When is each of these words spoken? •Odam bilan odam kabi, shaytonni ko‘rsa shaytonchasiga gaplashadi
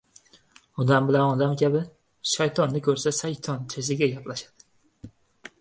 •Odam 0.83 1.09
bilan 1.09 1.33
odam 1.33 1.53
kabi, 1.63 1.83
shaytonni 2.31 2.81
ko‘rsa 2.89 3.13
shaytonchasiga 3.21 4.09
gaplashadi 4.17 5.13